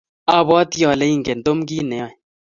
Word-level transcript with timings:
abwatii 0.35 0.85
ale 0.91 1.05
ingen 1.15 1.39
Tom 1.45 1.59
kito 1.67 1.83
neyoe. 1.87 2.13